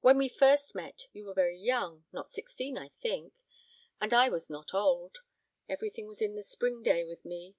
[0.00, 3.34] When first we met, you were very young not sixteen, I think
[4.00, 5.18] and I was not old.
[5.68, 7.54] Everything was in the spring day with me.